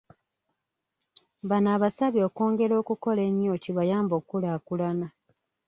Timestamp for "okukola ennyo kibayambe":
2.81-4.13